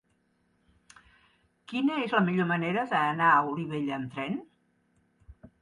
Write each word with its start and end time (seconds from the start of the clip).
Quina 1.73 1.99
és 2.05 2.15
la 2.19 2.23
millor 2.29 2.49
manera 2.53 2.87
d'anar 2.95 3.29
a 3.35 3.45
Olivella 3.53 3.97
amb 4.01 4.17
tren? 4.17 4.43